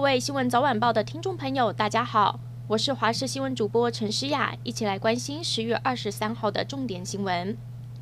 [0.00, 7.54] 各位新闻早晚报的听众朋友，大家好，我是华视新闻主播陈诗雅，一起来关心十月二十三号的重点新闻。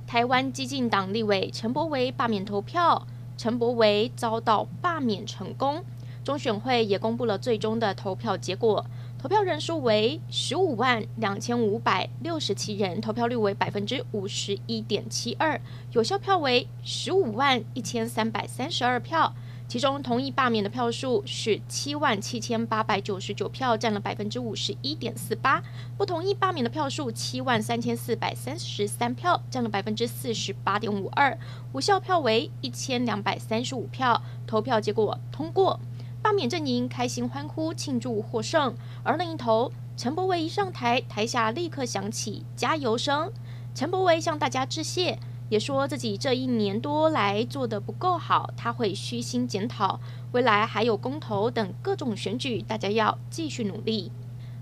[0.06, 3.04] 台湾激进党立委陈柏惟罢免投票，
[3.36, 5.82] 陈柏惟遭到罢免成功，
[6.22, 8.86] 中选会也公布了最终的投票结果。
[9.18, 15.60] 投票人数为十五万两千五百六十七人，投票率为百分之五十一点七二，
[15.90, 19.34] 有效票为十五万一千三百三十二票。
[19.68, 25.62] 其中同意罢免的票数是七万七千八百九十九票，占了百分之五十一点四八；
[25.98, 31.38] 不同意罢免的票数七万三千四百三十三票，占了百分之四十八点五二。
[31.74, 34.22] 无效票为一千两百三十五票。
[34.46, 35.78] 投票结果通过。
[36.20, 43.32] 罢免阵营开心欢呼庆祝获胜，而另一头，陈柏惟一上台，台下立刻响起加油声。
[43.72, 50.00] 陈柏惟向大家致谢，也说自己这一年多来做得不够好，他会虚心检讨。
[50.32, 54.12] 未来还有公投等各种选举，大家要继续努力。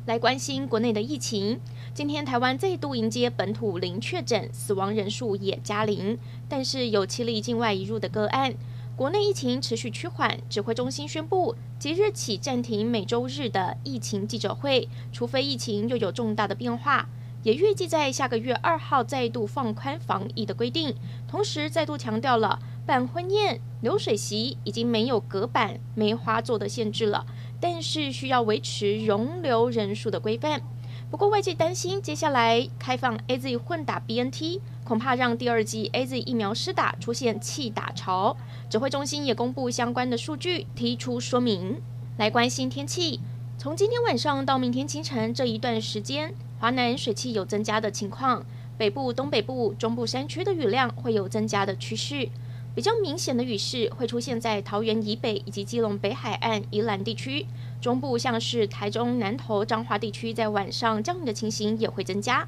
[0.07, 1.59] 来关心国内的疫情，
[1.93, 6.17] 今天台湾再度迎接本土零确诊，死亡人数也加零，
[6.49, 8.55] 但是有七例境外移入的个案。
[8.95, 17.09] 国内疫情持续趋缓，指挥中心宣布即日起暂停每周日的疫情记者会，除非疫情又有重大的变化，
[17.47, 20.93] 也预计在下个月二号再度放宽防疫的规定。
[21.29, 27.25] 同时再度强调了办婚宴、流水席已经没有隔板、梅花座的限制了，
[27.61, 30.61] 但是需要维持容留人数的规范。
[31.09, 34.61] 不过外界担心接下来开放 AZ 混打 BNT。
[34.83, 38.37] 恐怕让第二剂 AZ 疫苗施打出现弃打潮。
[38.69, 41.81] 指挥中心也公布相关的数据，提出说明。
[42.19, 43.21] 来关心天气，
[43.59, 48.45] 从今天晚上到明天清晨这一段时间，华南水汽有增加的情况，
[48.77, 52.29] 北部、东北部、中部山区的雨量会有增加的趋势。
[52.75, 57.47] 比较明显的雨势会出现在桃园以北以及基隆北海岸、宜兰地区。
[57.81, 62.47] 中部像是台中南投、彰化地区，在晚上降雨的情形也会增加。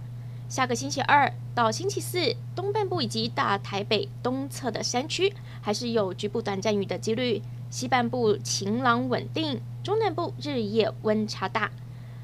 [0.48, 11.70] 下个星期二到星期四，东半部以及大台北东侧的山区还是有局部短暂雨的几率；西半部晴朗稳定，中南部日夜温差大。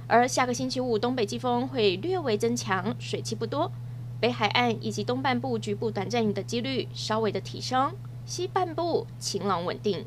[0.06, 3.70] 而下个星期五，东北季风会略微增强，水汽不多，
[4.18, 7.92] 北海岸以及东半部局部短暂雨的几率稍微的提升，
[8.24, 10.06] 西半部晴朗稳定。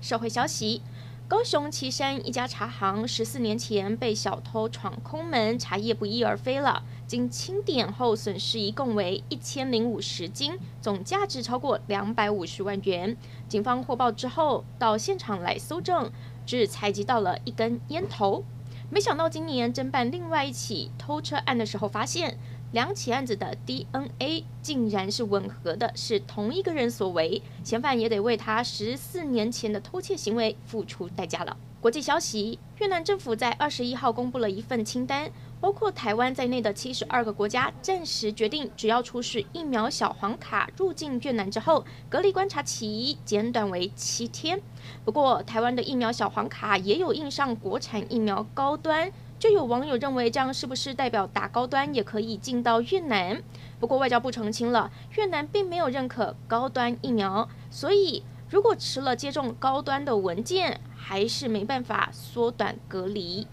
[0.00, 0.80] 社会消息。
[1.26, 6.82] 高雄旗山一家茶行十四年前被小偷闯空门，茶叶不翼而飞了。
[7.08, 13.16] 经清点后，损失一共为一千零五十斤，总价值超过两百五十万元。
[13.48, 16.12] 警方获报之后，到现场来搜证，
[16.44, 18.44] 只采集到了一根烟头。
[18.90, 22.38] 没想到今年侦办另外一起偷车案的时候，发现。
[22.70, 31.56] 两起案子的 DNA 竟然是吻合的，是同一个人所为，嫌犯也得为他十四年前的偷窃行为付出代价了。
[31.80, 35.30] 国际消息：越南政府在二十一号公布了一份清单，
[35.60, 44.60] 包括台湾在内的七十二个国家暂时决定，只要出示疫苗小黄卡入境越南之后，隔离观察期减短为七天。
[45.04, 49.10] 不过，台湾的疫苗小黄卡也有印上国产疫苗高端。
[49.38, 53.40] 就有网友认为，这样是不是代表打高端也可以进到越南？
[53.78, 63.46] 不过外交部澄清了，越南并没有认可高端疫苗，所以如果持了接种高端的文件，还是没办法缩短隔离。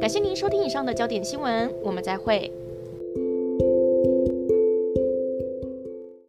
[0.00, 2.50] 感谢您收听以上的焦点新闻，我们再会。